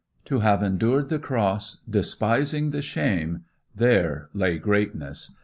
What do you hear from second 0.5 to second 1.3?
endured the